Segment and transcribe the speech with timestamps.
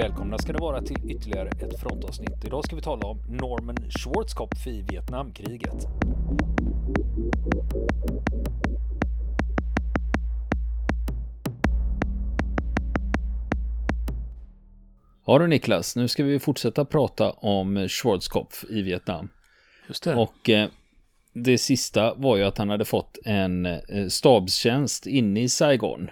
[0.00, 2.44] Välkomna ska det vara till ytterligare ett frontavsnitt.
[2.44, 5.86] Idag ska vi tala om Norman Schwarzkopf i Vietnamkriget.
[15.26, 19.28] Ja du Niklas, nu ska vi fortsätta prata om Schwarzkopf i Vietnam.
[19.88, 20.14] Just det.
[20.14, 20.68] Och eh,
[21.32, 26.10] det sista var ju att han hade fått en eh, stabstjänst inne i Saigon.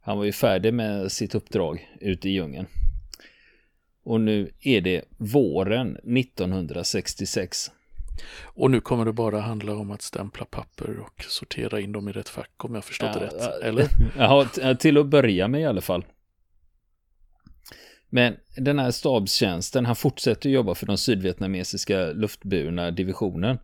[0.00, 2.66] Han var ju färdig med sitt uppdrag ute i djungeln.
[4.04, 7.70] Och nu är det våren 1966.
[8.42, 12.12] Och nu kommer det bara handla om att stämpla papper och sortera in dem i
[12.12, 13.62] rätt fack om jag förstått Ja, det rätt.
[13.62, 13.88] Eller?
[14.18, 16.04] Ja, till att börja med i alla fall.
[18.08, 23.58] Men den här stabstjänsten, han fortsätter jobba för den sydvietnamesiska luftburna divisionen.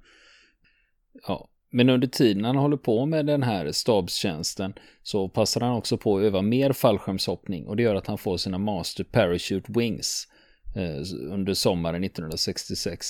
[1.27, 5.97] Ja, men under tiden han håller på med den här stabstjänsten så passar han också
[5.97, 10.29] på att öva mer fallskärmshoppning och det gör att han får sina Master Parachute Wings
[10.75, 11.03] Eh,
[11.33, 13.07] under sommaren 1966.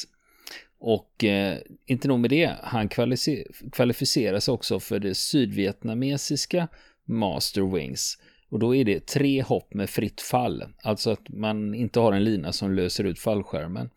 [0.81, 6.69] Och eh, inte nog med det, han kvalificeras kvalificerar sig också för det sydvietnamesiska
[7.05, 8.19] Master Wings.
[8.51, 12.25] Och då är det tre hopp med fritt fall, alltså att man inte har en
[12.25, 13.91] lina som löser ut fallskärmen.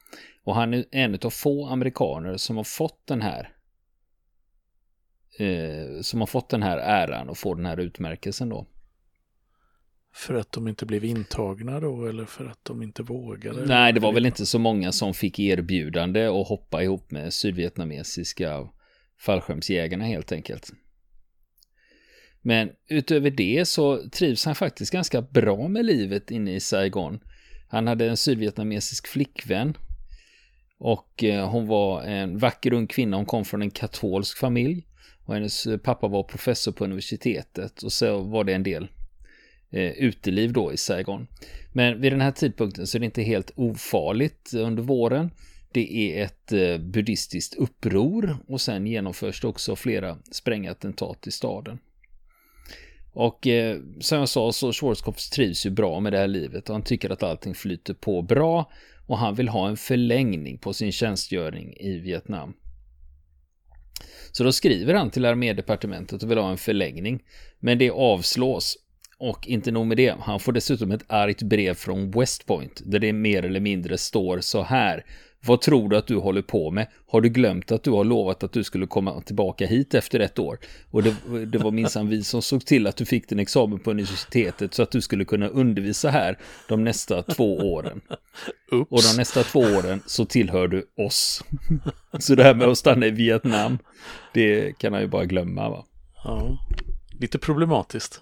[0.43, 3.49] Och han är en av få amerikaner som har fått den här
[5.39, 8.65] eh, som har fått den här äran och får den här utmärkelsen då.
[10.13, 13.65] För att de inte blev intagna då eller för att de inte vågade?
[13.65, 18.69] Nej, det var väl inte så många som fick erbjudande att hoppa ihop med sydvietnamesiska
[19.19, 20.71] fallskärmsjägarna helt enkelt.
[22.41, 27.19] Men utöver det så trivs han faktiskt ganska bra med livet inne i Saigon.
[27.67, 29.77] Han hade en sydvietnamesisk flickvän
[30.77, 33.17] och eh, hon var en vacker ung kvinna.
[33.17, 34.87] Hon kom från en katolsk familj
[35.25, 38.87] och hennes pappa var professor på universitetet och så var det en del
[39.71, 41.27] eh, uteliv då i Saigon.
[41.73, 45.31] Men vid den här tidpunkten så är det inte helt ofarligt under våren.
[45.71, 51.79] Det är ett eh, buddhistiskt uppror och sen genomförs det också flera sprängattentat i staden.
[53.13, 56.75] Och eh, som jag sa så Schwarzkopf trivs ju bra med det här livet och
[56.75, 58.71] han tycker att allting flyter på bra
[59.07, 62.53] och han vill ha en förlängning på sin tjänstgöring i Vietnam.
[64.31, 67.23] Så då skriver han till armédepartementet och vill ha en förlängning.
[67.59, 68.77] Men det avslås.
[69.23, 72.99] Och inte nog med det, han får dessutom ett argt brev från West Point där
[72.99, 75.05] det mer eller mindre står så här.
[75.45, 76.87] Vad tror du att du håller på med?
[77.07, 80.39] Har du glömt att du har lovat att du skulle komma tillbaka hit efter ett
[80.39, 80.59] år?
[80.91, 81.15] Och det,
[81.45, 84.83] det var minsann vi som såg till att du fick din examen på universitetet så
[84.83, 86.37] att du skulle kunna undervisa här
[86.69, 88.01] de nästa två åren.
[88.71, 88.91] Oops.
[88.91, 91.43] Och de nästa två åren så tillhör du oss.
[92.19, 93.77] Så det här med att stanna i Vietnam,
[94.33, 95.85] det kan han ju bara glömma va.
[96.23, 96.57] Ja,
[97.19, 98.21] lite problematiskt.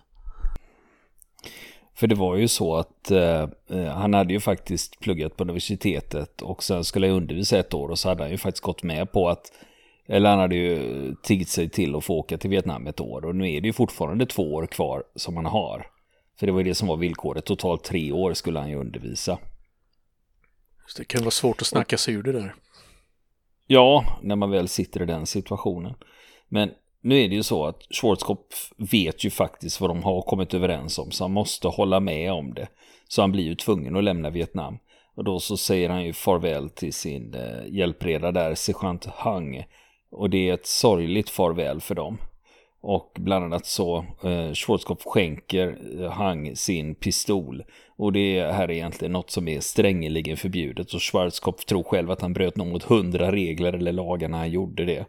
[2.00, 3.50] För det var ju så att eh,
[3.94, 8.00] han hade ju faktiskt pluggat på universitetet och sen skulle jag undervisa ett år och
[8.00, 9.52] så hade han ju faktiskt gått med på att
[10.08, 13.36] eller han hade ju tiggt sig till att få åka till Vietnam ett år och
[13.36, 15.88] nu är det ju fortfarande två år kvar som han har.
[16.40, 19.38] För det var ju det som var villkoret, totalt tre år skulle han ju undervisa.
[20.98, 22.56] Det kan vara svårt att snacka sig ur det där.
[23.68, 25.94] Ja, när man väl sitter i den situationen.
[26.48, 26.72] Men
[27.02, 31.00] nu är det ju så att Schwarzkopf vet ju faktiskt vad de har kommit överens
[31.00, 32.68] om, så han måste hålla med om det.
[33.08, 34.78] Så han blir ju tvungen att lämna Vietnam.
[35.16, 39.64] Och då så säger han ju farväl till sin eh, hjälpreda där, sergeant Hang.
[40.12, 42.18] Och det är ett sorgligt farväl för dem.
[42.82, 47.64] Och bland annat så eh, Schwarzkopf skänker eh, Hang sin pistol.
[47.98, 50.94] Och det här är egentligen något som är strängeligen förbjudet.
[50.94, 54.52] Och Schwarzkopf tror själv att han bröt något mot hundra regler eller lagar när han
[54.52, 55.06] gjorde det.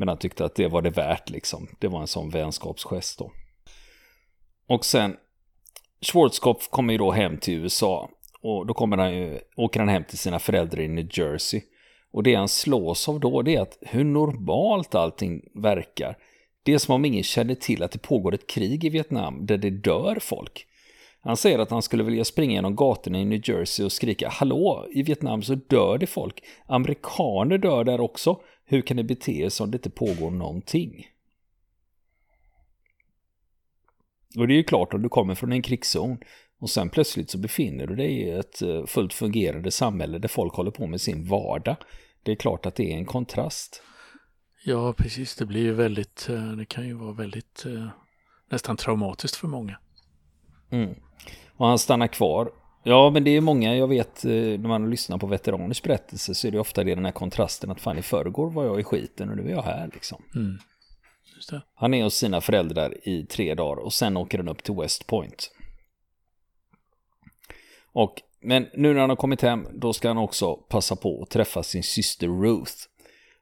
[0.00, 1.68] Men han tyckte att det var det värt liksom.
[1.78, 3.32] Det var en sån vänskapsgest då.
[4.68, 5.16] Och sen
[6.00, 8.10] Schwarzkopf kommer ju då hem till USA.
[8.40, 11.60] Och då kommer han ju, åker han hem till sina föräldrar i New Jersey.
[12.12, 16.16] Och det han slås av då det är att hur normalt allting verkar.
[16.62, 19.58] Det är som om ingen känner till att det pågår ett krig i Vietnam där
[19.58, 20.66] det dör folk.
[21.22, 24.86] Han säger att han skulle vilja springa genom gatorna i New Jersey och skrika Hallå,
[24.90, 26.42] i Vietnam så dör det folk.
[26.66, 28.40] Amerikaner dör där också.
[28.70, 31.06] Hur kan ni bete er som det inte pågår någonting?
[34.36, 36.18] Och det är ju klart om du kommer från en krigszon
[36.58, 40.54] och sen plötsligt så befinner du dig i ett eh, fullt fungerande samhälle där folk
[40.54, 41.76] håller på med sin vardag.
[42.22, 43.82] Det är klart att det är en kontrast.
[44.64, 45.36] Ja, precis.
[45.36, 47.88] Det blir ju väldigt, eh, det kan ju vara väldigt eh,
[48.50, 49.78] nästan traumatiskt för många.
[50.70, 50.94] Mm.
[51.56, 52.52] Och han stannar kvar.
[52.82, 56.46] Ja, men det är många, jag vet, eh, när man lyssnar på veteraners berättelser så
[56.46, 59.30] är det ofta det den här kontrasten att fan i förrgår var jag i skiten
[59.30, 60.22] och nu är jag här liksom.
[60.34, 60.58] Mm.
[61.74, 65.06] Han är hos sina föräldrar i tre dagar och sen åker han upp till West
[65.06, 65.50] Point.
[67.92, 71.30] Och Men nu när han har kommit hem, då ska han också passa på att
[71.30, 72.72] träffa sin syster Ruth.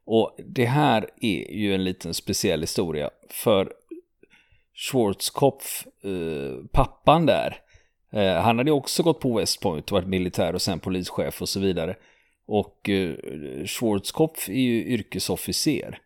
[0.04, 3.72] Och det här är ju en liten speciell historia, för
[4.74, 7.56] Schwarzkopf, eh, pappan där,
[8.12, 11.48] Eh, han hade också gått på West Point och varit militär och sen polischef och
[11.48, 11.96] så vidare.
[12.46, 13.14] Och eh,
[13.66, 15.98] Schwarzkopf är ju yrkesofficer.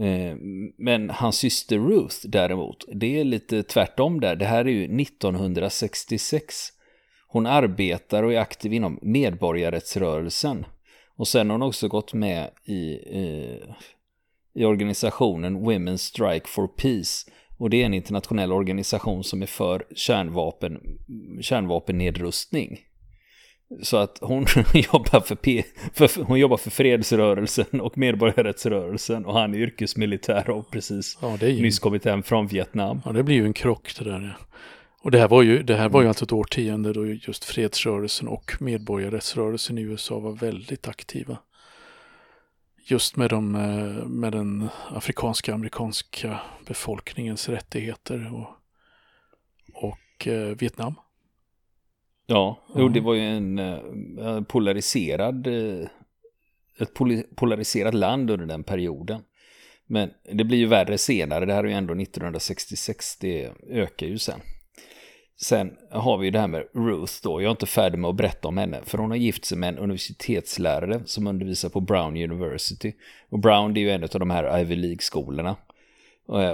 [0.00, 0.36] Eh,
[0.78, 4.36] men hans syster Ruth däremot, det är lite tvärtom där.
[4.36, 6.68] Det här är ju 1966.
[7.28, 10.66] Hon arbetar och är aktiv inom medborgarrättsrörelsen.
[11.16, 13.60] Och sen har hon också gått med i, i,
[14.54, 17.30] i organisationen Women Strike for Peace.
[17.58, 20.80] Och det är en internationell organisation som är för kärnvapen,
[21.40, 22.78] kärnvapennedrustning.
[23.82, 29.54] Så att hon jobbar för, P, för, hon jobbar för fredsrörelsen och medborgarrättsrörelsen och han
[29.54, 31.62] är yrkesmilitär och precis ja, det är ju...
[31.62, 33.00] nyss kommit hem från Vietnam.
[33.04, 34.36] Ja, det blir ju en krock det där.
[35.02, 38.28] Och det här var ju, det här var ju alltså ett årtionde då just fredsrörelsen
[38.28, 41.38] och medborgarrättsrörelsen i USA var väldigt aktiva.
[42.86, 48.48] Just med, de, eh, med den afrikanska amerikanska befolkningens rättigheter och,
[49.72, 50.94] och eh, Vietnam.
[52.26, 52.82] Ja, mm.
[52.82, 55.46] jo, det var ju en uh, polariserad,
[56.78, 56.94] ett
[57.36, 59.22] polariserat land under den perioden.
[59.86, 64.18] Men det blir ju värre senare, det här är ju ändå 1966, det ökar ju
[64.18, 64.40] sen.
[65.40, 68.48] Sen har vi det här med Ruth då, jag är inte färdig med att berätta
[68.48, 72.92] om henne, för hon har gift sig med en universitetslärare som undervisar på Brown University.
[73.28, 75.56] Och Brown det är ju en av de här Ivy League-skolorna.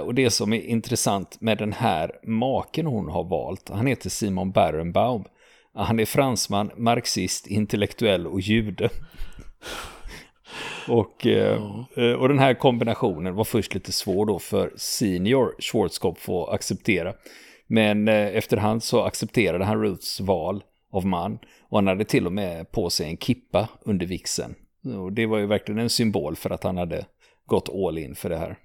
[0.03, 4.51] Och det som är intressant med den här maken hon har valt, han heter Simon
[4.51, 5.23] Barenbaum.
[5.73, 8.89] Han är fransman, marxist, intellektuell och jude.
[10.87, 11.85] och, ja.
[11.95, 17.13] Eh, och den här kombinationen var först lite svår då för senior Schwarzkopf att acceptera.
[17.71, 21.39] Men eh, efterhand så accepterade han Ruths val av man.
[21.69, 24.55] Och han hade till och med på sig en kippa under vixen.
[24.97, 27.05] Och det var ju verkligen en symbol för att han hade
[27.45, 28.57] gått all in för det här.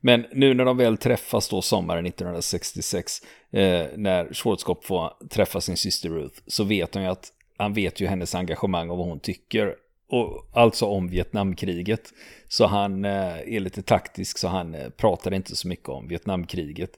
[0.00, 5.76] Men nu när de väl träffas då sommaren 1966, eh, när Schwarzkopf får träffa sin
[5.76, 9.20] syster Ruth, så vet han ju att han vet ju hennes engagemang och vad hon
[9.20, 9.74] tycker.
[10.08, 12.12] Och alltså om Vietnamkriget.
[12.48, 16.90] Så han eh, är lite taktisk så han eh, pratar inte så mycket om Vietnamkriget.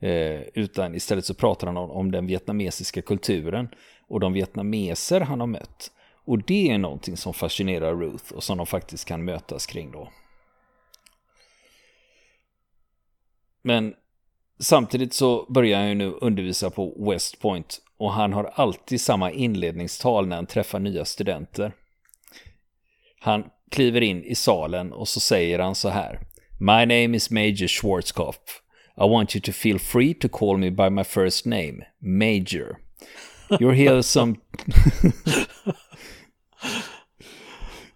[0.00, 3.68] Eh, utan istället så pratar han om, om den vietnamesiska kulturen
[4.08, 5.90] och de vietnameser han har mött.
[6.24, 10.12] Och det är någonting som fascinerar Ruth och som de faktiskt kan mötas kring då.
[13.62, 13.94] Men
[14.58, 19.30] samtidigt så börjar han ju nu undervisa på West Point och han har alltid samma
[19.30, 21.72] inledningstal när han träffar nya studenter.
[23.20, 26.20] Han kliver in i salen och så säger han så här.
[26.58, 28.62] My name is Major Schwarzkopf.
[28.98, 32.78] I want you to feel free to call me by my first name, Major.
[33.60, 34.36] You'll hear some...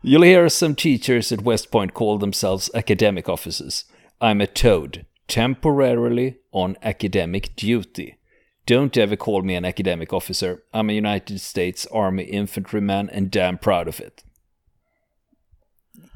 [0.02, 3.84] You'll hear some teachers at West Point call themselves academic officers.
[4.20, 8.16] I'm a toad temporarily on academic duty.
[8.66, 10.62] Don't ever call me an academic officer.
[10.72, 14.22] I'm a United States Army infantryman and damn proud of it.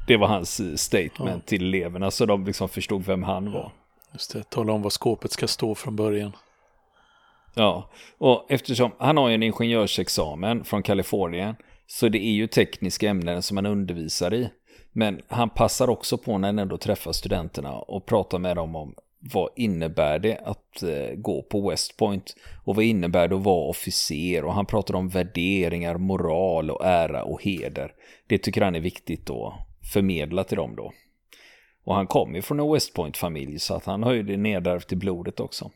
[0.07, 1.47] Det var hans eh, statement ja.
[1.47, 3.71] till eleverna så de liksom förstod vem han var.
[4.13, 6.31] Just det, tala om vad skåpet ska stå från början.
[7.53, 11.55] Ja, och eftersom han har en ingenjörsexamen från Kalifornien
[11.87, 14.49] så det är ju tekniska ämnen som han undervisar i.
[14.91, 18.95] Men han passar också på när han ändå träffar studenterna och pratar med dem om
[19.33, 22.35] vad innebär det att eh, gå på West Point?
[22.63, 24.45] Och vad innebär det att vara officer?
[24.45, 27.91] Och han pratar om värderingar, moral och ära och heder.
[28.27, 29.53] Det tycker han är viktigt att
[29.93, 30.93] förmedla till dem då.
[31.83, 34.91] Och han kom ju från en West Point-familj så att han har ju det nedärvt
[34.91, 35.71] i blodet också.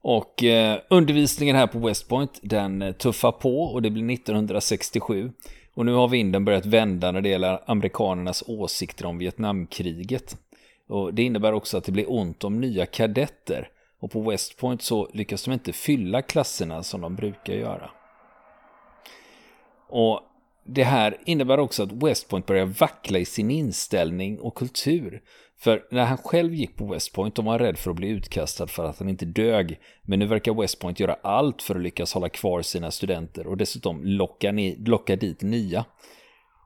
[0.00, 5.32] Och eh, undervisningen här på West Point den eh, tuffar på och det blir 1967.
[5.74, 10.36] Och nu har vinden börjat vända när det gäller amerikanernas åsikter om Vietnamkriget.
[10.88, 13.68] Och det innebär också att det blir ont om nya kadetter.
[13.98, 17.90] Och på West Point så lyckas de inte fylla klasserna som de brukar göra.
[19.88, 20.20] Och
[20.64, 25.22] det här innebär också att West Point börjar vackla i sin inställning och kultur.
[25.58, 28.66] För när han själv gick på West Point, var han rädd för att bli utkastad
[28.66, 29.78] för att han inte dög.
[30.02, 33.56] Men nu verkar West Point göra allt för att lyckas hålla kvar sina studenter och
[33.56, 35.84] dessutom locka, ni, locka dit nya.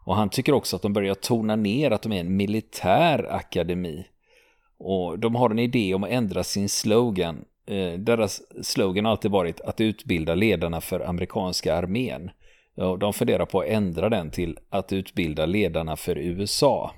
[0.04, 4.06] Och han tycker också att de börjar tona ner att de är en militär akademi.
[4.78, 7.44] Och de har en idé om att ändra sin slogan.
[7.66, 12.30] Eh, deras slogan har alltid varit att utbilda ledarna för amerikanska armén.
[12.78, 16.94] Och de funderar på att ändra den till att utbilda ledarna för USA.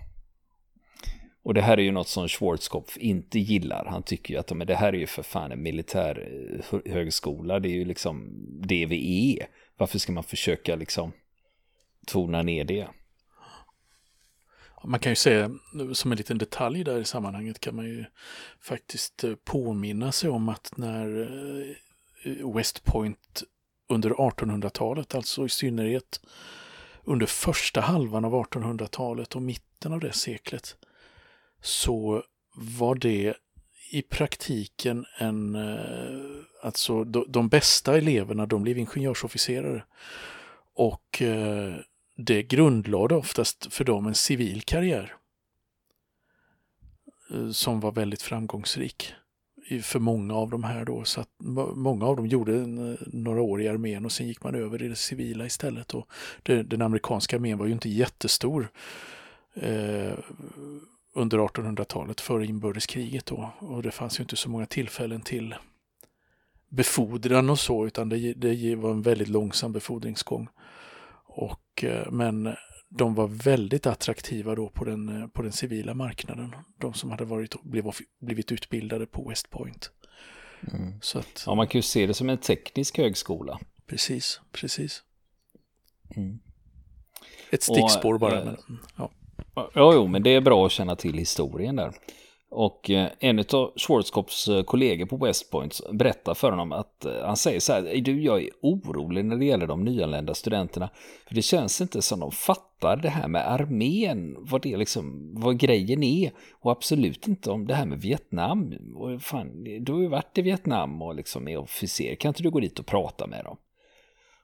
[1.42, 3.84] Och det här är ju något som Schwarzkopf inte gillar.
[3.84, 6.28] Han tycker ju att men det här är ju för fan en militär
[6.72, 7.60] eh, högskola.
[7.60, 8.30] Det är ju liksom
[8.62, 9.46] det vi är.
[9.76, 11.12] Varför ska man försöka liksom
[12.06, 12.88] tona ner det?
[14.84, 18.04] Man kan ju säga, eh, som en liten detalj där i sammanhanget kan man ju
[18.60, 21.28] faktiskt eh, påminna sig om att när
[22.54, 23.42] West Point
[23.90, 26.20] under 1800-talet, alltså i synnerhet
[27.04, 30.76] under första halvan av 1800-talet och mitten av det seklet,
[31.62, 32.22] så
[32.54, 33.34] var det
[33.90, 39.84] i praktiken en, eh, alltså de, de bästa eleverna de blev ingenjörsofficerare.
[40.74, 41.74] Och eh,
[42.16, 45.14] det grundlade oftast för dem en civil karriär
[47.30, 49.14] eh, som var väldigt framgångsrik
[49.78, 51.04] för många av de här då.
[51.04, 51.28] Så att
[51.74, 54.88] många av dem gjorde eh, några år i armén och sen gick man över i
[54.88, 55.94] det civila istället.
[55.94, 56.08] Och
[56.42, 58.68] det, den amerikanska armén var ju inte jättestor
[59.54, 60.12] eh,
[61.14, 63.52] under 1800-talet före inbördeskriget då.
[63.58, 65.54] Och det fanns ju inte så många tillfällen till
[66.68, 70.48] befordran och så utan det, det var en väldigt långsam befordringsgång.
[71.24, 72.54] Och, eh, men
[72.92, 76.54] de var väldigt attraktiva då på den, eh, på den civila marknaden.
[76.78, 79.90] De som hade varit, blivit, blivit utbildade på West Point.
[80.72, 80.92] Mm.
[81.00, 83.60] Så att, ja, man kan ju se det som en teknisk högskola.
[83.86, 85.02] Precis, precis.
[86.16, 86.38] Mm.
[87.50, 88.38] Ett stickspår Och, bara.
[88.38, 89.10] Eh, men, ja.
[89.54, 91.92] Ja, jo, men det är bra att känna till historien där.
[92.50, 97.12] Och eh, en av Schwarzkopps eh, kollegor på West Point berättar för honom att eh,
[97.24, 100.90] han säger så här, du jag är orolig när det gäller de nyanlända studenterna.
[101.28, 105.58] För det känns inte som de fattar det här med armén, vad det liksom, vad
[105.58, 106.30] grejen är.
[106.60, 108.74] Och absolut inte om det här med Vietnam.
[108.96, 112.50] Och fan, du har ju varit i Vietnam och liksom är officer, kan inte du
[112.50, 113.56] gå dit och prata med dem?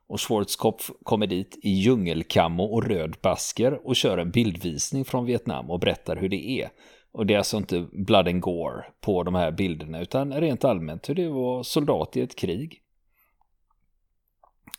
[0.08, 5.70] Och Schwarzkopf kommer dit i djungelkammo och röd basker och kör en bildvisning från Vietnam
[5.70, 6.70] och berättar hur det är.
[7.16, 11.08] Och det är alltså inte blood and gore på de här bilderna utan rent allmänt
[11.08, 12.80] hur det var soldat i ett krig.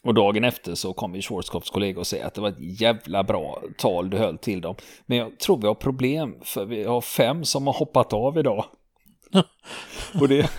[0.02, 3.62] Och dagen efter så kommer Schwarzkopfs kollega och säger att det var ett jävla bra
[3.78, 4.76] tal du höll till dem.
[5.06, 8.66] Men jag tror vi har problem för vi har fem som har hoppat av idag.
[10.22, 10.58] och, det,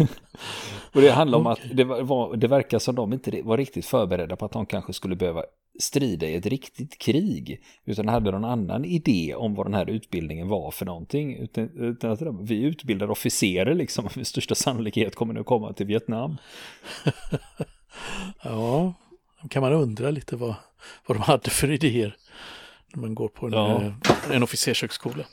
[0.93, 4.37] och det handlar om att det, var, det verkar som de inte var riktigt förberedda
[4.37, 5.45] på att de kanske skulle behöva
[5.79, 7.61] strida i ett riktigt krig.
[7.85, 11.37] Utan hade någon annan idé om vad den här utbildningen var för någonting.
[11.37, 16.37] Utan, utan att vi utbildar officerare liksom med största sannolikhet kommer nu komma till Vietnam.
[18.43, 18.95] ja,
[19.51, 20.55] kan man undra lite vad,
[21.07, 22.17] vad de hade för idéer
[22.95, 23.83] när man går på en, ja.
[23.83, 23.93] Eh,
[24.37, 25.25] en officershögskola.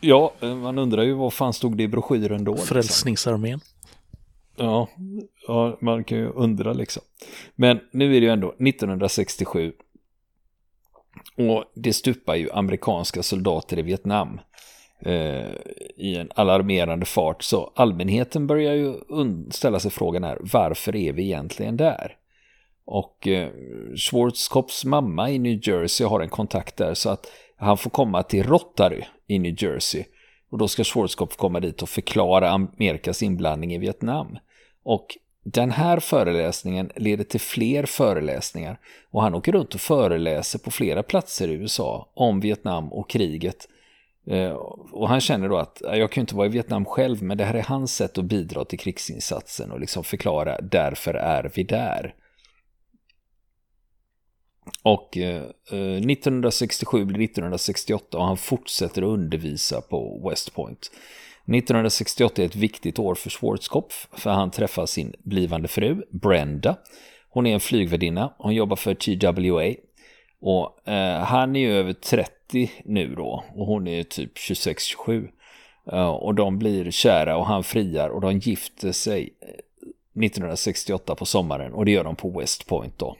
[0.00, 2.52] Ja, man undrar ju vad fan stod det i broschyren då?
[2.52, 2.66] Liksom?
[4.56, 4.88] Ja,
[5.46, 7.02] ja, man kan ju undra liksom.
[7.54, 9.72] Men nu är det ju ändå 1967.
[11.36, 14.40] Och det stupar ju amerikanska soldater i Vietnam
[15.00, 15.50] eh,
[15.96, 17.42] i en alarmerande fart.
[17.42, 18.94] Så allmänheten börjar ju
[19.50, 22.16] ställa sig frågan här, varför är vi egentligen där?
[22.84, 23.50] Och eh,
[23.96, 28.42] Schwarzkopfs mamma i New Jersey har en kontakt där så att han får komma till
[28.42, 30.04] Rotary i New Jersey.
[30.54, 34.38] Och då ska Schwarzkopf komma dit och förklara Amerikas inblandning i Vietnam.
[34.82, 35.06] Och
[35.44, 38.78] den här föreläsningen leder till fler föreläsningar
[39.10, 43.68] och han åker runt och föreläser på flera platser i USA om Vietnam och kriget.
[44.26, 44.52] Eh,
[44.92, 47.54] och han känner då att jag kan inte vara i Vietnam själv men det här
[47.54, 52.14] är hans sätt att bidra till krigsinsatsen och liksom förklara därför är vi där.
[54.82, 55.42] Och eh,
[55.72, 60.90] eh 1967 blir 1968 och han fortsätter att undervisa på West Point.
[61.46, 66.76] 1968 är ett viktigt år för Schwarzkopf för han träffar sin blivande fru Brenda.
[67.30, 69.74] Hon är en flygvärdinna, hon jobbar för TWA
[70.40, 75.28] och eh, han är ju över 30 nu då och hon är typ 26-27.
[75.92, 81.26] Eh, och de blir kära och han friar och de gifter sig eh, 1968 på
[81.26, 83.16] sommaren och det gör de på West Point då.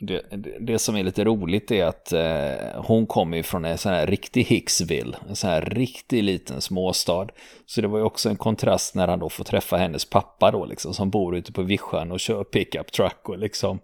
[0.00, 0.22] Det,
[0.60, 4.06] det, som är lite roligt är att eh, hon kommer ju från en sån här
[4.06, 7.28] riktig Hicksville, en sån här riktig liten småstad.
[7.66, 10.64] Så det var ju också en kontrast när han då får träffa hennes pappa då
[10.64, 13.80] liksom, som bor ute på vischan och kör pickup truck och liksom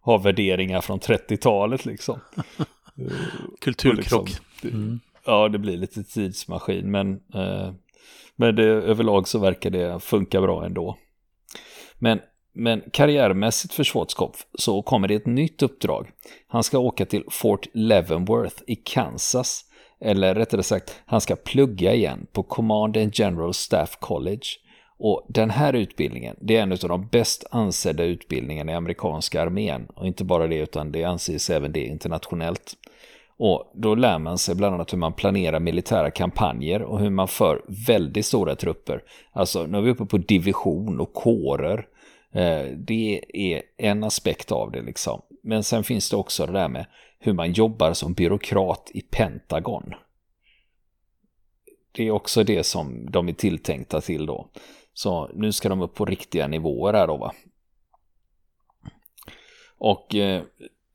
[0.00, 2.20] har värderingar från 30-talet liksom.
[3.60, 4.28] Kulturkrock.
[4.28, 5.00] Liksom, mm.
[5.26, 7.72] Ja, det blir lite tidsmaskin, men, eh,
[8.36, 10.96] men det, överlag så verkar det funka bra ändå.
[11.98, 12.20] Men
[12.54, 16.10] men karriärmässigt för Schwarzkopf så kommer det ett nytt uppdrag.
[16.48, 19.64] Han ska åka till Fort Leavenworth i Kansas.
[20.00, 24.46] Eller rättare sagt, han ska plugga igen på Command and General Staff College.
[24.98, 29.86] Och den här utbildningen, det är en av de bäst ansedda utbildningarna i amerikanska armén.
[29.94, 32.76] Och inte bara det, utan det anses även det internationellt.
[33.36, 37.28] Och då lär man sig bland annat hur man planerar militära kampanjer och hur man
[37.28, 39.02] för väldigt stora trupper.
[39.32, 41.86] Alltså nu är vi uppe på division och kårer.
[42.34, 45.22] Eh, det är en aspekt av det liksom.
[45.42, 46.86] Men sen finns det också det där med
[47.18, 49.94] hur man jobbar som byråkrat i Pentagon.
[51.92, 54.48] Det är också det som de är tilltänkta till då.
[54.94, 57.32] Så nu ska de upp på riktiga nivåer här då va.
[59.78, 60.42] Och eh,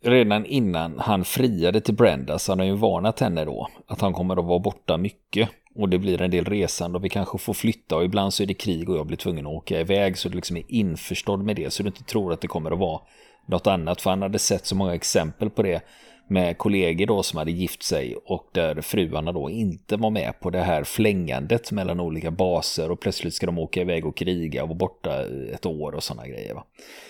[0.01, 4.13] redan innan han friade till Brenda så hade han ju varnat henne då att han
[4.13, 7.53] kommer att vara borta mycket och det blir en del resande och vi kanske får
[7.53, 10.29] flytta och ibland så är det krig och jag blir tvungen att åka iväg så
[10.29, 13.01] du liksom är införstådd med det så du inte tror att det kommer att vara
[13.45, 15.81] något annat för han hade sett så många exempel på det
[16.27, 20.49] med kollegor då som hade gift sig och där fruarna då inte var med på
[20.49, 24.69] det här flängandet mellan olika baser och plötsligt ska de åka iväg och kriga och
[24.69, 26.53] vara borta ett år och sådana grejer.
[26.53, 26.63] Va?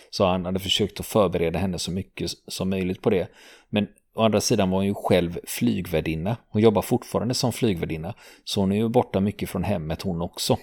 [0.10, 3.28] Så han hade försökt att förbereda henne så mycket som möjligt på det.
[3.70, 6.38] Men å andra sidan var hon ju själv flygvärdinna.
[6.50, 8.14] Hon jobbar fortfarande som flygvärdinna.
[8.44, 10.58] Så hon är ju borta mycket från hemmet hon också.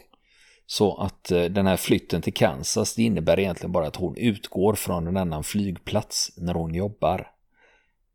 [0.66, 4.74] Så att eh, den här flytten till Kansas det innebär egentligen bara att hon utgår
[4.74, 7.30] från en annan flygplats när hon jobbar.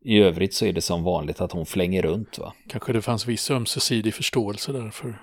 [0.04, 2.54] I övrigt så är det som vanligt att hon flänger runt va.
[2.70, 5.22] Kanske det fanns viss ömsesidig förståelse där för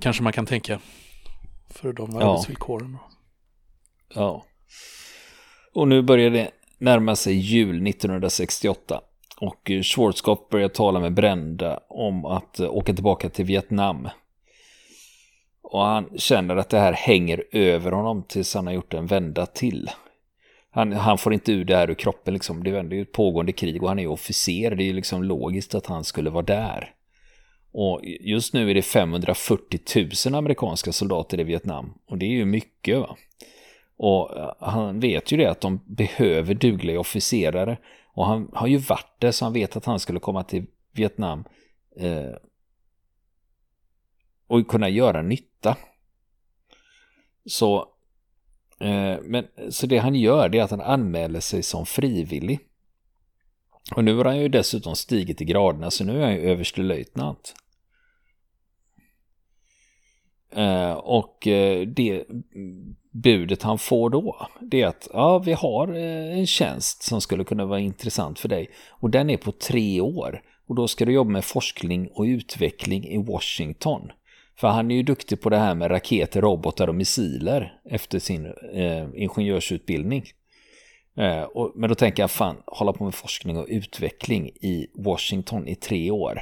[0.00, 0.80] kanske man kan tänka
[1.70, 2.98] för de arbetsvillkoren.
[4.14, 4.44] Ja.
[5.74, 9.00] Och nu börjar det närmar sig jul 1968
[9.40, 14.08] och eh, Schwarzkopf börjar tala med Brenda om att eh, åka tillbaka till Vietnam.
[15.62, 19.46] Och han känner att det här hänger över honom tills han har gjort en vända
[19.46, 19.90] till.
[20.70, 22.64] Han, han får inte ur det här ur kroppen liksom.
[22.64, 24.74] Det är ju ett pågående krig och han är ju officer.
[24.74, 26.94] Det är ju liksom logiskt att han skulle vara där.
[27.72, 31.94] Och just nu är det 540 000 amerikanska soldater i Vietnam.
[32.06, 33.16] Och det är ju mycket va.
[33.98, 37.78] Och eh, han vet ju det att de behöver dugliga officerare.
[38.06, 41.44] Och han har ju varit där så han vet att han skulle komma till Vietnam
[41.96, 42.34] eh,
[44.46, 45.76] och kunna göra nytta.
[47.44, 47.78] Så,
[48.80, 52.60] eh, men, så det han gör det är att han anmäler sig som frivillig.
[53.96, 57.54] Och nu har han ju dessutom stigit i graderna så nu är han ju överstelöjtnant.
[60.50, 62.24] Eh, och eh, det
[63.22, 67.44] budet han får då, det är att ja, vi har eh, en tjänst som skulle
[67.44, 68.70] kunna vara intressant för dig.
[68.90, 70.42] Och den är på tre år.
[70.68, 74.10] Och då ska du jobba med forskning och utveckling i Washington.
[74.56, 78.46] För han är ju duktig på det här med raketer, robotar och missiler efter sin
[78.74, 80.24] eh, ingenjörsutbildning.
[81.16, 85.68] Eh, och, men då tänker jag, fan, hålla på med forskning och utveckling i Washington
[85.68, 86.40] i tre år.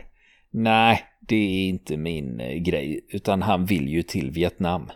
[0.51, 4.91] Nej, det är inte min eh, grej, utan han vill ju till Vietnam.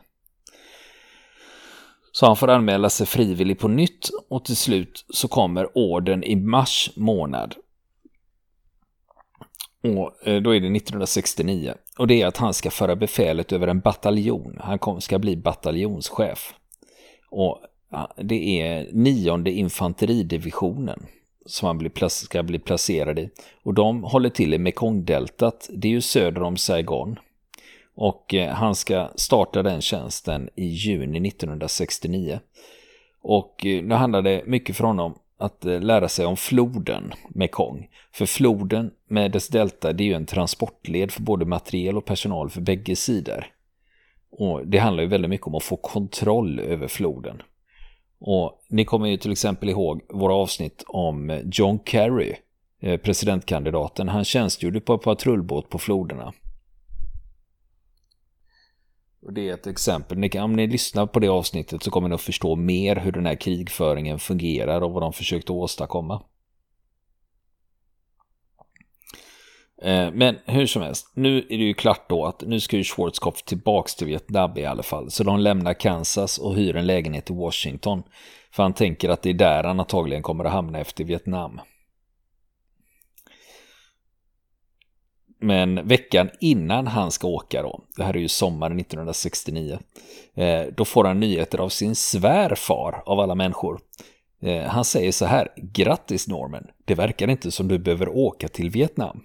[2.12, 6.37] Så han får anmäla sig frivillig på nytt och till slut så kommer orden i
[6.37, 7.55] mars månad.
[9.83, 11.75] Och eh, då är det 1969.
[11.99, 14.59] Och det är att han ska föra befälet över en bataljon.
[14.61, 16.55] Han ska bli bataljonschef.
[17.31, 17.61] Och
[18.16, 21.07] det är nionde infanteridivisionen
[21.46, 23.31] som han ska bli placerad i.
[23.62, 25.70] Och de håller till i Mekongdeltat.
[25.73, 27.18] Det är ju söder om Saigon.
[27.94, 32.40] Och eh, han ska starta den tjänsten i juni 1969.
[33.22, 37.88] Och eh, nu handlar det mycket för honom att eh, lära sig om floden Mekong.
[38.12, 42.50] För floden med dess delta det är ju en transportled för både materiel och personal
[42.50, 43.46] för bägge sidor.
[44.31, 47.42] Och det handlar ju väldigt mycket om att få kontroll över floden.
[48.20, 52.35] Och ni kommer ju till exempel ihåg våra avsnitt om John Kerry,
[53.03, 54.09] presidentkandidaten.
[54.09, 56.33] Han tjänstgjorde på patrullbåt på floderna.
[59.22, 60.18] Och det är ett exempel.
[60.18, 63.12] Ni kan, om ni lyssnar på det avsnittet så kommer ni att förstå mer hur
[63.12, 66.22] den här krigföringen fungerar och vad de försökte åstadkomma.
[69.83, 72.85] Eh, men hur som helst, nu är det ju klart då att nu ska ju
[72.85, 75.11] Schwarzkopf tillbaks till Vietnam i alla fall.
[75.11, 78.02] Så de lämnar Kansas och hyr en lägenhet i Washington.
[78.52, 81.61] För han tänker att det är där han antagligen kommer att hamna efter Vietnam.
[85.40, 89.79] Men veckan innan han ska åka då, det här är ju sommaren 1969,
[90.35, 93.81] eh, då får han nyheter av sin svärfar av alla människor.
[94.42, 98.70] Eh, han säger så här, grattis Norman, det verkar inte som du behöver åka till
[98.70, 99.22] Vietnam.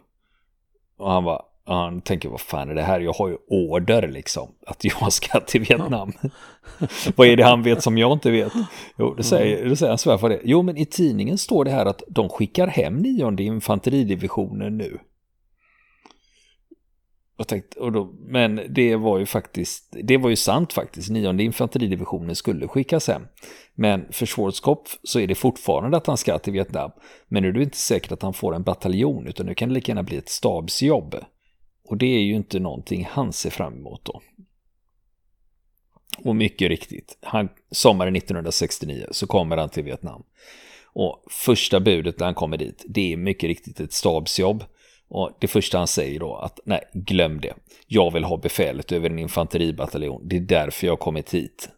[0.97, 2.99] Och han var, han tänker, vad fan är det här?
[2.99, 6.12] Jag har ju order liksom, att jag ska till Vietnam.
[7.15, 8.54] vad är det han vet som jag inte vet?
[8.97, 10.39] Jo, det säger, det säger han svärfar det.
[10.43, 14.99] Jo, men i tidningen står det här att de skickar hem nionde infanteridivisionen nu.
[17.38, 21.10] Jag tänkte, och då, men det var ju faktiskt, det var ju sant faktiskt.
[21.10, 23.21] Nionde infanteridivisionen skulle skickas hem.
[23.74, 26.91] Men för Schwarzkopf så är det fortfarande att han ska till Vietnam.
[27.28, 29.76] Men nu är det inte säkert att han får en bataljon, utan nu kan det
[29.76, 31.15] lika gärna bli ett stabsjobb.
[31.88, 34.21] Och det är ju inte någonting han ser fram emot då.
[36.17, 40.24] Och mycket riktigt, han, sommaren 1969 så kommer han till Vietnam.
[40.93, 44.63] Och första budet när han kommer dit, det är mycket riktigt ett stabsjobb.
[45.08, 47.54] Och det första han säger då att nej, glöm det.
[47.88, 50.22] Jag vill ha befälet över en infanteribataljon.
[50.28, 51.70] Det är därför jag har kommit hit.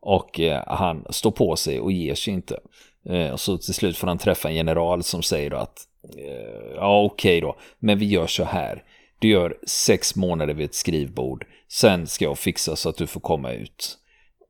[0.00, 2.60] Och eh, han står på sig och ger sig inte.
[3.08, 5.78] Eh, och så till slut får han träffa en general som säger då att
[6.18, 8.82] eh, ja okej okay då, men vi gör så här.
[9.18, 11.46] Du gör sex månader vid ett skrivbord.
[11.68, 13.98] Sen ska jag fixa så att du får komma ut.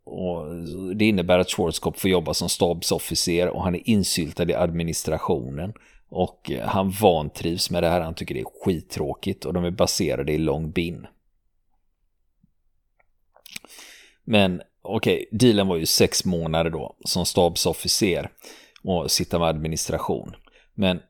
[0.04, 0.46] Och
[0.96, 5.72] det innebär att Schwarzkopf får jobba som stabsofficer och han är insyltad i administrationen.
[6.08, 9.70] Och eh, han vantrivs med det här, han tycker det är skittråkigt och de är
[9.70, 11.06] baserade i Long Bin.
[14.24, 18.30] Men okej, okay, dealen var ju sex månader då som stabsofficer
[18.82, 20.34] och sitta med administration.
[20.74, 21.00] Men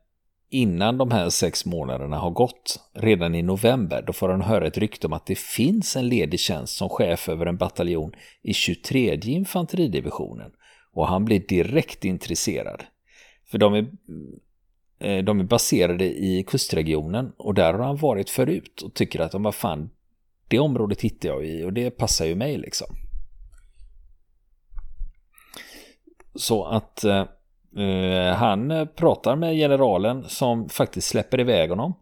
[0.49, 4.77] innan de här sex månaderna har gått, redan i november, då får han höra ett
[4.77, 9.19] rykte om att det finns en ledig tjänst som chef över en bataljon i 23
[9.23, 10.51] infanteridivisionen.
[10.93, 12.83] Och han blir direkt intresserad.
[13.51, 13.87] För de är,
[14.99, 19.33] Eh, de är baserade i kustregionen och där har han varit förut och tycker att,
[19.33, 19.89] vad fan,
[20.47, 22.87] det området hittar jag i och det passar ju mig liksom.
[26.35, 27.25] Så att eh,
[27.77, 31.93] eh han eh, pratar med generalen som faktiskt släpper iväg honom.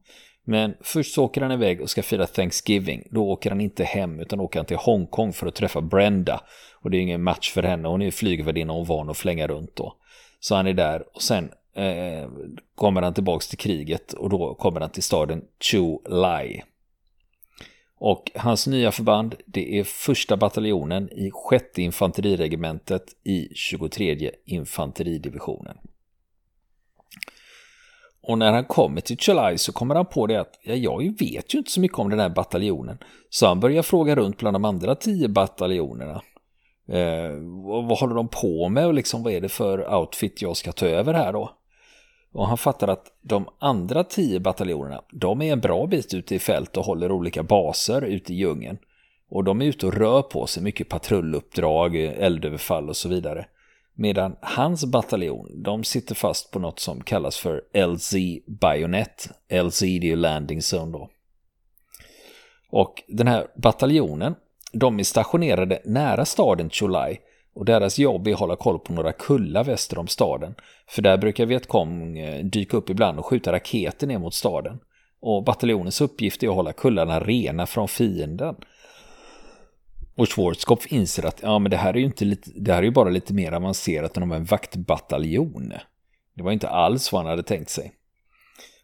[0.43, 3.07] Men först så åker han iväg och ska fira Thanksgiving.
[3.11, 6.41] Då åker han inte hem utan åker han till Hongkong för att träffa Brenda.
[6.81, 7.87] Och det är ingen match för henne.
[7.87, 9.95] Hon är ju flygvärdinna och van att flänga runt då.
[10.39, 12.29] Så han är där och sen eh,
[12.75, 16.63] kommer han tillbaks till kriget och då kommer han till staden Chu Lai.
[17.99, 25.77] Och hans nya förband, det är första bataljonen i sjätte infanteriregementet i 23 infanteridivisionen.
[28.21, 31.53] Och när han kommer till Chulai så kommer han på det att ja, jag vet
[31.53, 32.97] ju inte så mycket om den här bataljonen.
[33.29, 36.21] Så han börjar fråga runt bland de andra tio bataljonerna.
[36.87, 37.31] Eh,
[37.87, 40.85] vad håller de på med och liksom vad är det för outfit jag ska ta
[40.85, 41.56] över här då?
[42.31, 46.39] Och han fattar att de andra tio bataljonerna, de är en bra bit ute i
[46.39, 48.77] fält och håller olika baser ute i djungeln.
[49.29, 53.45] Och de är ute och rör på sig, mycket patrulluppdrag, eldöverfall och så vidare.
[53.93, 58.13] Medan hans bataljon, de sitter fast på något som kallas för LZ
[58.47, 59.29] Bayonet.
[59.63, 61.09] LZ det är ju landing zone då.
[62.69, 64.35] Och den här bataljonen,
[64.73, 67.19] de är stationerade nära staden Chulai
[67.57, 70.55] och deras jobb är att hålla koll på några kullar väster om staden.
[70.87, 74.79] För där brukar Vietkong eh, dyka upp ibland och skjuta raketer ner mot staden.
[75.19, 78.55] Och bataljonens uppgift är att hålla kullarna rena från fienden.
[80.15, 82.83] Och Schwarzkopf inser att ja, men det här är ju inte lite, det här är
[82.83, 85.73] ju bara lite mer avancerat än om en vaktbataljon.
[86.35, 87.91] Det var inte alls vad han hade tänkt sig.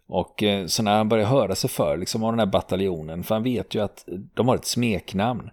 [0.07, 3.35] Och eh, så när han börjar höra sig för liksom, av den här bataljonen, för
[3.35, 5.49] han vet ju att de har ett smeknamn.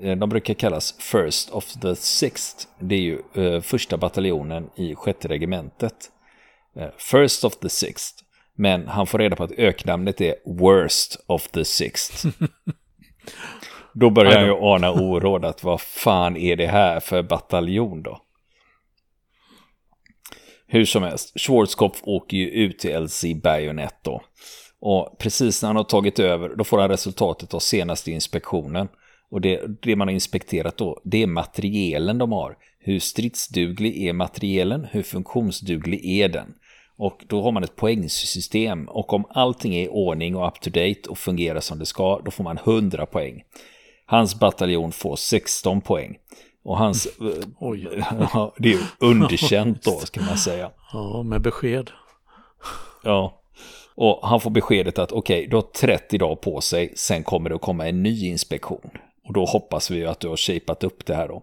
[0.00, 2.66] Eh, de brukar kallas First of the Sixth.
[2.78, 6.10] Det är ju eh, första bataljonen i sjätte regementet.
[6.76, 8.24] Eh, First of the Sixth.
[8.56, 12.26] Men han får reda på att öknamnet är Worst of the Sixth.
[13.94, 18.20] då börjar han ju ana oråd att vad fan är det här för bataljon då?
[20.66, 24.22] Hur som helst, Schwarzkopf åker ju ut till LC Bayonet då.
[24.80, 28.88] Och precis när han har tagit över, då får han resultatet av senaste inspektionen.
[29.34, 32.56] Och det, det man har inspekterat då, det är materielen de har.
[32.78, 34.86] Hur stridsduglig är materielen?
[34.90, 36.54] Hur funktionsduglig är den?
[36.96, 40.70] Och då har man ett poängsystem och om allting är i ordning och up to
[40.70, 43.42] date och fungerar som det ska, då får man 100 poäng.
[44.06, 46.16] Hans bataljon får 16 poäng.
[46.64, 47.08] Och hans...
[47.58, 47.88] Oj.
[48.58, 50.70] det är underkänt då, ska man säga.
[50.92, 51.90] Ja, med besked.
[53.04, 53.40] Ja.
[53.94, 57.48] Och han får beskedet att okej, okay, du har 30 dagar på sig, sen kommer
[57.50, 58.90] det att komma en ny inspektion.
[59.24, 61.42] Och då hoppas vi att du har shapat upp det här då.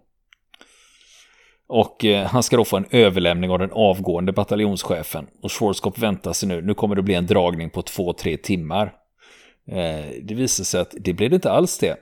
[1.67, 5.27] Och eh, han ska då få en överlämning av den avgående bataljonschefen.
[5.41, 8.93] Och Schwarzkopf väntar sig nu, nu kommer det bli en dragning på två, tre timmar.
[9.67, 11.97] Eh, det visar sig att det blir det inte alls det.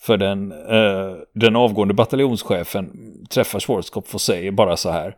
[0.00, 2.90] För den, eh, den avgående bataljonschefen
[3.30, 5.16] träffar Schwarzkopf och säger bara så här.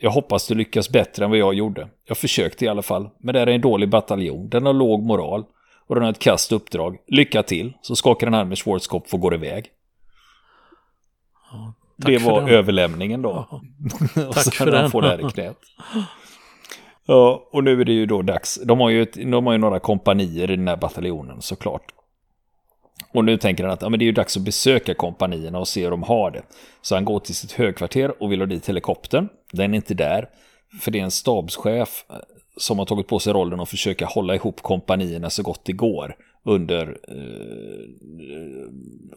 [0.00, 1.88] Jag hoppas du lyckas bättre än vad jag gjorde.
[2.04, 3.10] Jag försökte i alla fall.
[3.18, 4.48] Men det är en dålig bataljon.
[4.48, 5.44] Den har låg moral
[5.88, 6.98] och den har ett kast uppdrag.
[7.06, 9.70] Lycka till, så skakar den här med Schwarzkopf och går iväg.
[11.52, 12.50] Ja, det var den.
[12.50, 13.48] överlämningen då.
[14.14, 14.90] Ja, tack för den.
[14.90, 15.58] får det här i knät.
[17.06, 18.60] Ja, och nu är det ju då dags.
[18.64, 21.92] De har ju, ett, de har ju några kompanier i den här bataljonen såklart.
[23.12, 25.68] Och nu tänker han att ja, men det är ju dags att besöka kompanierna och
[25.68, 26.42] se hur de har det.
[26.82, 29.28] Så han går till sitt högkvarter och vill ha dit helikoptern.
[29.52, 30.28] Den är inte där.
[30.80, 32.04] För det är en stabschef
[32.58, 36.16] som har tagit på sig rollen att försöka hålla ihop kompanierna så gott det går
[36.42, 37.82] under eh,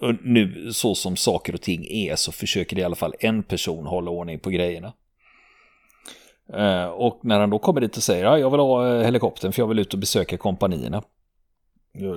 [0.09, 3.85] eh, nu så som saker och ting är så försöker i alla fall en person
[3.85, 4.93] hålla ordning på grejerna.
[6.53, 9.51] Eh, och när han då kommer dit och säger att jag vill ha eh, helikoptern
[9.51, 11.03] för jag vill ut och besöka kompanierna.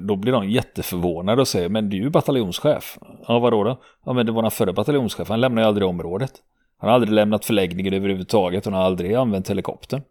[0.03, 2.99] Då blir de jätteförvånade och säger men du är ju bataljonschef.
[3.29, 3.81] Ja vadå då?
[4.05, 6.33] Ja men det var den förre bataljonschefen, han lämnar ju aldrig området.
[6.79, 10.03] Han har aldrig lämnat förläggningen överhuvudtaget, han har aldrig använt helikoptern.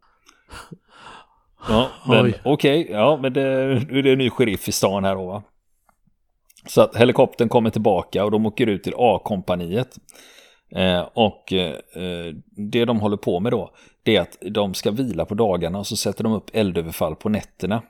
[1.69, 3.41] Ja, men okej, okay, ja men det,
[3.89, 5.43] nu är det en ny sheriff i stan här då va.
[6.67, 9.97] Så att helikoptern kommer tillbaka och de åker ut till A-kompaniet.
[10.75, 12.33] Eh, och eh,
[12.71, 13.71] det de håller på med då,
[14.03, 17.29] det är att de ska vila på dagarna och så sätter de upp eldöverfall på
[17.29, 17.81] nätterna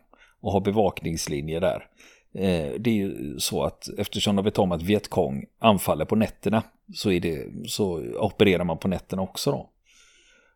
[0.41, 1.87] och har bevakningslinjer där.
[2.35, 6.63] Eh, det är ju så att eftersom de vet om att Vietkong anfaller på nätterna
[6.93, 9.69] så, är det, så opererar man på nätterna också då.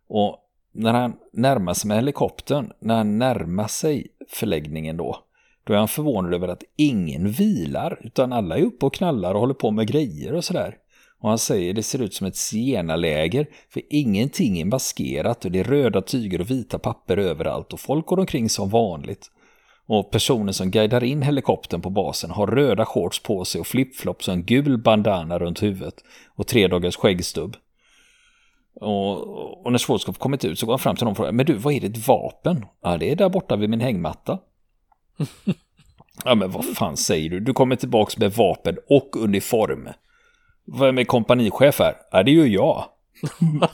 [0.09, 0.39] Och
[0.77, 5.17] när han närmar sig med helikoptern, när han närmar sig förläggningen då,
[5.63, 9.39] då är han förvånad över att ingen vilar, utan alla är uppe och knallar och
[9.39, 10.75] håller på med grejer och sådär.
[11.19, 15.59] Och han säger det ser ut som ett zigenarläger, för ingenting är maskerat och det
[15.59, 19.31] är röda tyger och vita papper överallt och folk går omkring som vanligt.
[19.87, 24.27] Och personen som guidar in helikoptern på basen har röda shorts på sig och flipflops
[24.27, 26.03] och en gul bandana runt huvudet
[26.35, 27.57] och tre dagars skäggstubb.
[28.81, 31.45] Och, och när Schwarzkopf kommit ut så går han fram till någon och frågar, men
[31.45, 32.65] du, vad är ditt vapen?
[32.83, 34.39] Ja, det är där borta vid min hängmatta.
[36.25, 37.39] ja, men vad fan säger du?
[37.39, 39.89] Du kommer tillbaks med vapen och uniform.
[40.79, 41.93] Vem är kompanichef här?
[42.11, 42.85] Ja, det är ju jag.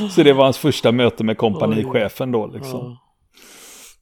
[0.10, 2.96] så det var hans första möte med kompanichefen då liksom.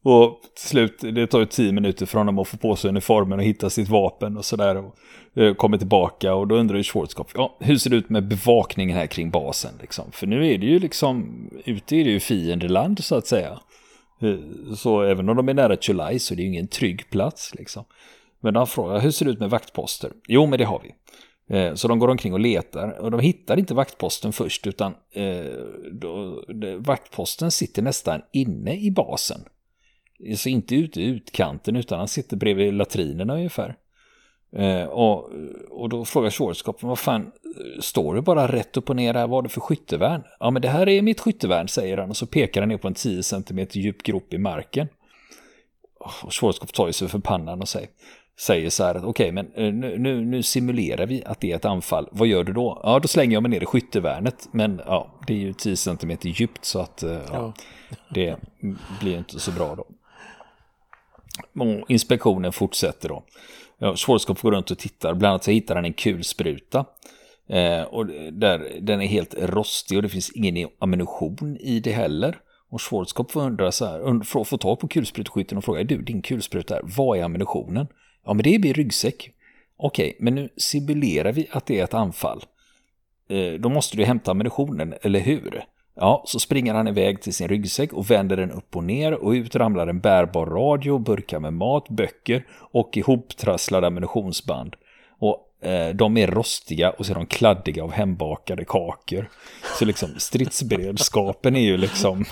[0.03, 3.39] Och till slut, det tar ju tio minuter för honom att få på sig uniformen
[3.39, 4.75] och hitta sitt vapen och sådär.
[4.75, 4.97] Och
[5.41, 8.97] eh, kommer tillbaka och då undrar ju Schwarzkopf, ja, hur ser det ut med bevakningen
[8.97, 10.11] här kring basen liksom?
[10.11, 13.59] För nu är det ju liksom, ute är det ju fiendeland så att säga.
[14.21, 17.55] Eh, så även om de är nära Chulai så är det ju ingen trygg plats
[17.55, 17.83] liksom.
[18.39, 20.11] Men han frågar, hur ser det ut med vaktposter?
[20.27, 20.93] Jo, men det har vi.
[21.57, 25.45] Eh, så de går omkring och letar och de hittar inte vaktposten först utan eh,
[25.91, 26.43] då,
[26.77, 29.41] vaktposten sitter nästan inne i basen.
[30.35, 33.75] Så inte ute i utkanten utan han sitter bredvid latrinerna ungefär.
[34.55, 35.29] Eh, och,
[35.69, 37.31] och då frågar Schwarzkopf, vad fan,
[37.79, 40.23] står det bara rätt upp och ner här, vad är det för skyttevärn?
[40.39, 42.87] Ja men det här är mitt skyttevärn, säger han och så pekar han ner på
[42.87, 44.87] en 10 cm djup grop i marken.
[45.99, 47.89] Och Schwarzkopf tar sig för pannan och säger,
[48.39, 51.51] säger så här att okej, okay, men eh, nu, nu, nu, simulerar vi att det
[51.51, 52.09] är ett anfall.
[52.11, 52.81] Vad gör du då?
[52.83, 54.47] Ja, då slänger jag mig ner i skyttevärnet.
[54.51, 57.53] Men ja, det är ju 10 cm djupt så att eh, ja,
[58.09, 58.35] det
[58.99, 59.85] blir inte så bra då.
[61.59, 63.23] Och inspektionen fortsätter då.
[63.77, 65.13] Ja, Schwarzkopf går runt och tittar.
[65.13, 66.85] Bland annat så hittar han en kulspruta.
[67.49, 72.37] Eh, och där, den är helt rostig och det finns ingen ammunition i det heller.
[72.69, 76.79] Och Schwarzkopf undrar så här, får, får tag på kulspruteskytten och frågar, du din kulspruta,
[76.83, 77.87] vad är ammunitionen?
[78.25, 79.31] Ja, men det är min ryggsäck.
[79.77, 82.43] Okej, men nu simulerar vi att det är ett anfall.
[83.29, 85.63] Eh, då måste du hämta ammunitionen, eller hur?
[85.95, 89.31] Ja, så springer han iväg till sin ryggsäck och vänder den upp och ner och
[89.31, 94.75] ut ramlar en bärbar radio, burkar med mat, böcker och ihoptrasslade ammunitionsband.
[95.09, 99.29] Och eh, de är rostiga och så är de kladdiga av hembakade kakor.
[99.79, 102.25] Så liksom stridsberedskapen är ju liksom...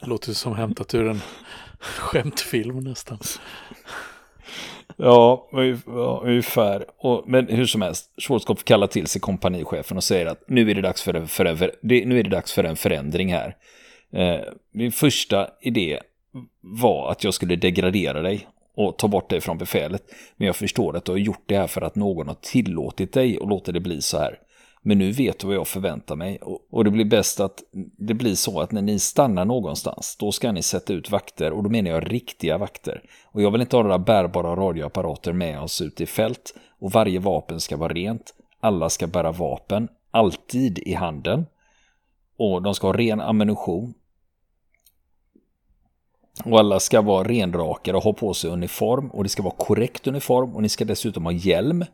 [0.00, 1.20] Låter som hämtat ur en
[1.80, 3.18] skämtfilm nästan.
[4.96, 5.48] Ja,
[6.22, 6.84] ungefär.
[6.98, 10.74] Och, men hur som helst, Schwarzkopf kallar till sig kompanichefen och säger att nu är
[10.74, 13.56] det dags för en, för en, nu är det dags för en förändring här.
[14.12, 14.40] Eh,
[14.72, 16.00] min första idé
[16.60, 20.02] var att jag skulle degradera dig och ta bort dig från befälet.
[20.36, 23.38] Men jag förstår att du har gjort det här för att någon har tillåtit dig
[23.38, 24.38] och låter det bli så här.
[24.86, 26.38] Men nu vet du vad jag förväntar mig
[26.70, 27.62] och det blir bäst att
[27.98, 31.62] det blir så att när ni stannar någonstans då ska ni sätta ut vakter och
[31.62, 33.02] då menar jag riktiga vakter.
[33.24, 37.18] Och jag vill inte ha några bärbara radioapparater med oss ut i fält och varje
[37.18, 38.34] vapen ska vara rent.
[38.60, 41.46] Alla ska bära vapen, alltid i handen.
[42.38, 43.94] Och de ska ha ren ammunition.
[46.44, 50.06] Och alla ska vara renrakade och ha på sig uniform och det ska vara korrekt
[50.06, 51.84] uniform och ni ska dessutom ha hjälm.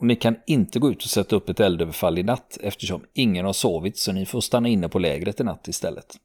[0.00, 3.52] Ni kan inte gå ut och sätta upp ett eldöverfall i natt eftersom ingen har
[3.52, 6.16] sovit så ni får stanna inne på lägret i natt istället.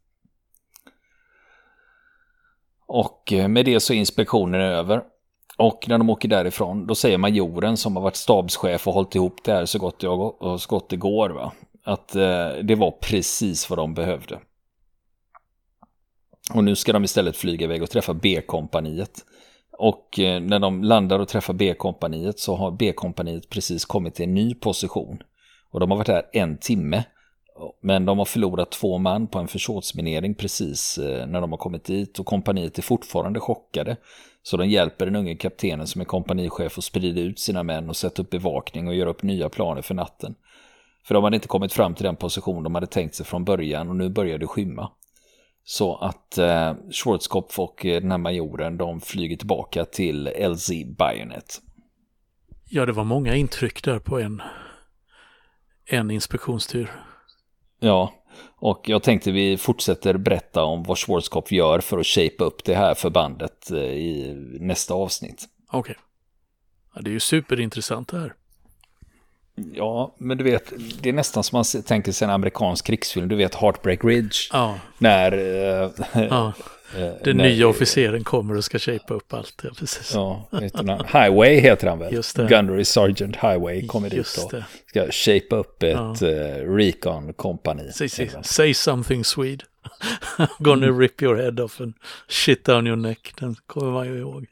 [2.87, 5.03] Och eh, med det så är inspektionen över.
[5.57, 9.43] Och när de åker därifrån då säger majoren som har varit stabschef och hållit ihop
[9.43, 11.53] det här så gott, jag, så gott det går va?
[11.85, 14.39] att eh, det var precis vad de behövde.
[16.53, 19.25] Och nu ska de istället flyga iväg och träffa B-kompaniet.
[19.77, 24.33] Och eh, när de landar och träffar B-kompaniet så har B-kompaniet precis kommit till en
[24.33, 25.23] ny position.
[25.71, 27.03] Och de har varit här en timme.
[27.81, 31.83] Men de har förlorat två man på en försåtsminering precis eh, när de har kommit
[31.83, 33.97] dit och kompaniet är fortfarande chockade.
[34.43, 37.95] Så de hjälper den unge kaptenen som är kompanichef att sprida ut sina män och
[37.95, 40.35] sätta upp bevakning och göra upp nya planer för natten.
[41.07, 43.89] För de hade inte kommit fram till den position de hade tänkt sig från början
[43.89, 44.91] och nu börjar det skymma.
[45.67, 51.61] Så att eh, Schwarzkopf och eh, den här majoren de flyger tillbaka till LZ Bayonet.
[52.65, 54.41] Ja, det var många intryck där på en,
[55.85, 56.91] en inspektionstur.
[57.79, 58.13] Ja,
[58.55, 62.75] och jag tänkte vi fortsätter berätta om vad Schwarzkopf gör för att shape upp det
[62.75, 65.45] här förbandet eh, i nästa avsnitt.
[65.67, 65.79] Okej.
[65.79, 65.95] Okay.
[66.95, 68.35] Ja, det är ju superintressant det här.
[69.55, 73.27] Ja, men du vet, det är nästan som man tänker sig en amerikansk krigsfilm.
[73.27, 74.35] Du vet Heartbreak Ridge.
[74.51, 74.79] Ja.
[74.97, 75.31] När...
[75.31, 75.89] Äh,
[76.29, 76.53] ja.
[77.23, 79.61] Den när, nya officeren kommer och ska shape upp allt.
[79.63, 80.11] Ja, precis.
[80.13, 80.49] Ja,
[81.13, 82.13] Highway heter han väl?
[82.13, 82.47] Just det.
[82.47, 86.27] Gunnery Sergeant Highway kommer Just dit och ska shape upp ett ja.
[86.27, 87.91] uh, recon-kompani.
[87.91, 89.65] Say, say, say, something Swede.
[90.59, 90.99] Gonna mm.
[90.99, 91.93] rip your head off and
[92.27, 93.33] shit down your neck.
[93.39, 94.45] Den kommer man ju ihåg.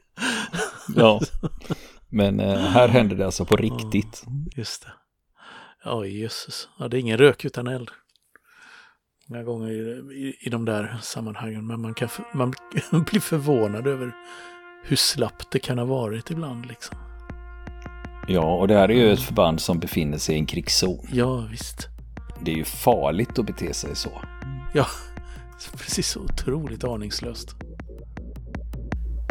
[0.96, 1.20] ja.
[2.14, 4.24] Men eh, här händer det alltså på riktigt.
[4.56, 4.92] Just det.
[5.84, 6.68] Ja, jösses.
[6.78, 7.90] Ja, det är ingen rök utan eld.
[9.28, 9.78] Många gånger i,
[10.14, 11.66] i, i de där sammanhangen.
[11.66, 12.54] Men man, kan, man
[13.10, 14.12] blir förvånad över
[14.84, 16.66] hur slappt det kan ha varit ibland.
[16.66, 16.98] Liksom.
[18.28, 21.08] Ja, och det här är ju ett förband som befinner sig i en krigszon.
[21.12, 21.88] Ja, visst.
[22.44, 24.10] Det är ju farligt att bete sig så.
[24.74, 24.86] Ja,
[25.76, 27.56] precis så otroligt aningslöst.